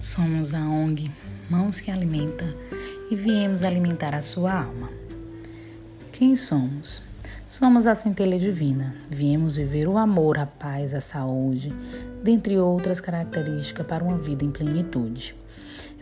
Somos 0.00 0.54
a 0.54 0.60
ONG 0.60 1.10
Mãos 1.50 1.78
que 1.78 1.90
Alimenta 1.90 2.46
e 3.10 3.14
viemos 3.14 3.62
alimentar 3.62 4.14
a 4.14 4.22
sua 4.22 4.50
alma. 4.50 4.88
Quem 6.10 6.34
somos? 6.34 7.02
Somos 7.46 7.86
a 7.86 7.94
centelha 7.94 8.38
divina. 8.38 8.94
Viemos 9.10 9.56
viver 9.56 9.86
o 9.86 9.98
amor, 9.98 10.38
a 10.38 10.46
paz, 10.46 10.94
a 10.94 11.02
saúde, 11.02 11.70
dentre 12.24 12.56
outras 12.56 12.98
características 12.98 13.86
para 13.86 14.02
uma 14.02 14.16
vida 14.16 14.42
em 14.42 14.50
plenitude. 14.50 15.36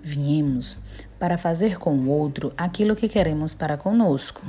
Viemos 0.00 0.76
para 1.18 1.36
fazer 1.36 1.76
com 1.76 1.98
o 1.98 2.08
outro 2.08 2.52
aquilo 2.56 2.94
que 2.94 3.08
queremos 3.08 3.52
para 3.52 3.76
conosco. 3.76 4.46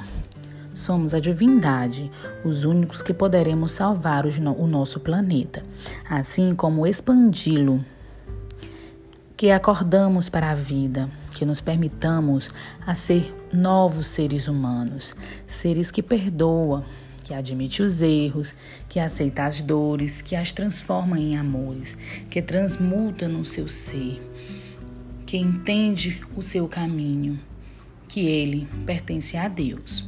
Somos 0.76 1.16
a 1.16 1.20
divindade, 1.20 2.12
os 2.45 2.66
únicos 2.66 3.02
que 3.02 3.16
poderemos 3.16 3.72
salvar 3.72 4.27
o 4.27 4.68
nosso 4.68 5.00
planeta, 5.00 5.63
assim 6.08 6.54
como 6.54 6.86
expandi-lo 6.86 7.84
que 9.39 9.52
acordamos 9.52 10.27
para 10.27 10.52
a 10.52 10.53
vida, 10.53 11.09
que 11.38 11.45
nos 11.45 11.61
permitamos 11.61 12.52
a 12.85 12.93
ser 12.93 13.34
novos 13.53 14.05
seres 14.07 14.49
humanos, 14.49 15.15
seres 15.48 15.89
que 15.89 16.03
perdoam, 16.03 16.84
que 17.23 17.34
admite 17.34 17.81
os 17.81 18.02
erros, 18.02 18.53
que 18.89 18.99
aceita 18.99 19.45
as 19.45 19.62
dores, 19.62 20.21
que 20.21 20.35
as 20.35 20.52
transforma 20.52 21.17
em 21.17 21.38
amores, 21.38 21.98
que 22.29 22.41
transmuta 22.41 23.29
no 23.29 23.45
seu 23.45 23.70
ser, 23.70 24.21
que 25.25 25.38
entende 25.38 26.21
o 26.35 26.41
seu 26.41 26.67
caminho, 26.67 27.40
que 28.09 28.27
ele 28.27 28.67
pertence 28.85 29.37
a 29.37 29.48
Deus. 29.48 30.03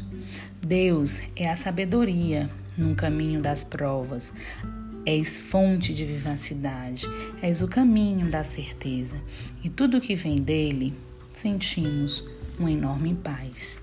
Deus 0.61 1.21
é 1.37 1.49
a 1.49 1.55
sabedoria 1.55 2.49
no 2.77 2.95
caminho 2.95 3.41
das 3.41 3.63
provas, 3.63 4.33
És 5.05 5.39
fonte 5.39 5.93
de 5.93 6.05
vivacidade, 6.05 7.07
és 7.41 7.61
o 7.61 7.67
caminho 7.67 8.29
da 8.29 8.43
certeza, 8.43 9.15
e 9.63 9.69
tudo 9.69 9.99
que 9.99 10.13
vem 10.13 10.35
dele, 10.35 10.93
sentimos 11.33 12.23
uma 12.59 12.71
enorme 12.71 13.15
paz. 13.15 13.79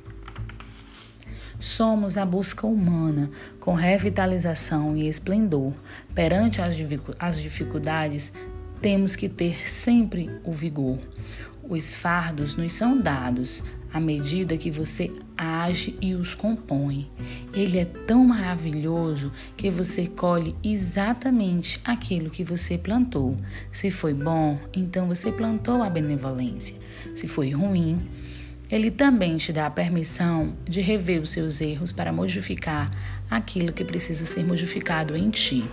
Somos 1.59 2.17
a 2.17 2.25
busca 2.25 2.69
humana, 2.69 3.31
com 3.59 3.75
revitalização 3.75 4.97
e 4.97 5.09
esplendor. 5.09 5.73
Perante 6.15 6.61
as 6.63 7.43
dificuldades, 7.43 8.33
temos 8.81 9.17
que 9.17 9.29
ter 9.29 9.69
sempre 9.69 10.31
o 10.45 10.53
vigor. 10.53 10.99
Os 11.69 11.95
fardos 11.95 12.57
nos 12.57 12.73
são 12.73 12.99
dados 12.99 13.63
à 13.93 14.01
medida 14.01 14.57
que 14.57 14.71
você 14.71 15.13
age 15.37 15.99
e 16.01 16.15
os 16.15 16.35
compõe. 16.35 17.11
Ele 17.53 17.79
é 17.79 17.85
tão 17.85 18.25
maravilhoso 18.25 19.31
que 19.55 19.69
você 19.69 20.07
colhe 20.07 20.57
exatamente 20.65 21.79
aquilo 21.85 22.31
que 22.31 22.43
você 22.43 22.79
plantou. 22.79 23.37
Se 23.71 23.91
foi 23.91 24.15
bom, 24.15 24.59
então 24.73 25.07
você 25.07 25.31
plantou 25.31 25.83
a 25.83 25.91
benevolência. 25.91 26.77
Se 27.15 27.27
foi 27.27 27.51
ruim, 27.51 27.99
ele 28.71 28.91
também 28.91 29.37
te 29.37 29.53
dá 29.53 29.67
a 29.67 29.71
permissão 29.71 30.57
de 30.65 30.81
rever 30.81 31.21
os 31.21 31.31
seus 31.31 31.61
erros 31.61 31.93
para 31.93 32.13
modificar 32.13 32.91
aquilo 33.31 33.75
que 33.75 33.85
precisa 33.85 34.25
ser 34.25 34.43
modificado 34.43 35.15
em 35.15 35.29
ti. 35.29 35.65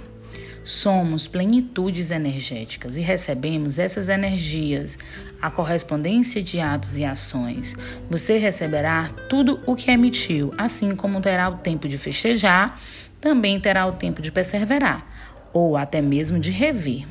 Somos 0.65 1.27
plenitudes 1.27 2.09
energéticas 2.09 2.97
e 2.97 3.01
recebemos 3.01 3.77
essas 3.77 4.09
energias, 4.09 4.97
a 5.39 5.51
correspondência 5.51 6.41
de 6.41 6.59
atos 6.59 6.97
e 6.97 7.05
ações. 7.05 7.75
Você 8.09 8.39
receberá 8.39 9.11
tudo 9.29 9.59
o 9.67 9.75
que 9.75 9.91
emitiu, 9.91 10.51
assim 10.57 10.95
como 10.95 11.21
terá 11.21 11.47
o 11.49 11.57
tempo 11.57 11.87
de 11.87 11.99
festejar, 11.99 12.81
também 13.21 13.59
terá 13.59 13.85
o 13.85 13.91
tempo 13.91 14.23
de 14.23 14.31
perseverar, 14.31 15.07
ou 15.53 15.77
até 15.77 16.01
mesmo 16.01 16.39
de 16.39 16.49
rever 16.49 17.05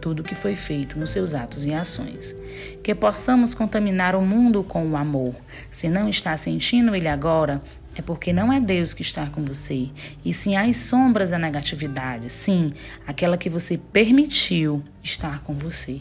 tudo 0.00 0.20
o 0.20 0.24
que 0.24 0.34
foi 0.34 0.56
feito 0.56 0.98
nos 0.98 1.10
seus 1.10 1.32
atos 1.32 1.64
e 1.64 1.72
ações. 1.72 2.34
Que 2.82 2.92
possamos 2.92 3.54
contaminar 3.54 4.16
o 4.16 4.20
mundo 4.20 4.64
com 4.64 4.84
o 4.84 4.96
amor. 4.96 5.34
Se 5.70 5.88
não 5.88 6.08
está 6.08 6.36
sentindo 6.36 6.94
ele 6.94 7.08
agora, 7.08 7.60
é 7.96 8.02
porque 8.02 8.32
não 8.32 8.52
é 8.52 8.60
Deus 8.60 8.92
que 8.92 9.02
está 9.02 9.26
com 9.26 9.44
você, 9.44 9.88
e 10.24 10.32
sim 10.32 10.54
as 10.54 10.76
sombras 10.76 11.30
da 11.30 11.38
negatividade, 11.38 12.30
sim, 12.30 12.72
aquela 13.06 13.38
que 13.38 13.48
você 13.48 13.78
permitiu 13.78 14.82
estar 15.02 15.42
com 15.42 15.54
você. 15.54 16.00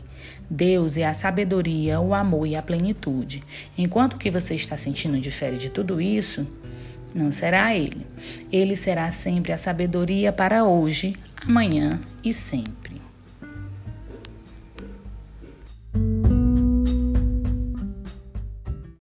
Deus 0.49 0.97
é 0.97 1.05
a 1.05 1.13
sabedoria, 1.13 1.99
o 1.99 2.13
amor 2.13 2.45
e 2.47 2.55
a 2.55 2.61
plenitude. 2.61 3.41
Enquanto 3.77 4.13
o 4.13 4.17
que 4.17 4.29
você 4.29 4.55
está 4.55 4.75
sentindo 4.75 5.19
difere 5.19 5.57
de 5.57 5.69
tudo 5.69 6.01
isso, 6.01 6.45
não 7.13 7.31
será 7.31 7.73
Ele. 7.73 8.05
Ele 8.51 8.75
será 8.75 9.09
sempre 9.09 9.53
a 9.53 9.57
sabedoria 9.57 10.33
para 10.33 10.65
hoje, 10.65 11.15
amanhã 11.41 11.99
e 12.23 12.33
sempre. 12.33 12.84